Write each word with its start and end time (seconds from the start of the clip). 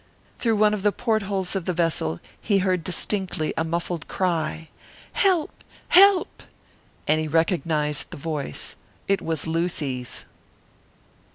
Through 0.39 0.55
one 0.55 0.73
of 0.73 0.81
the 0.81 0.91
portholes 0.91 1.55
of 1.55 1.65
the 1.65 1.73
vessel 1.75 2.19
he 2.41 2.57
heard 2.57 2.83
distinctly 2.83 3.53
a 3.55 3.63
muffled 3.63 4.07
cry, 4.07 4.69
"Help! 5.13 5.63
help!" 5.89 6.41
And 7.07 7.19
he 7.19 7.27
recognised 7.27 8.09
the 8.09 8.17
voice. 8.17 8.77
It 9.07 9.21
was 9.21 9.45
Lucy's! 9.45 10.25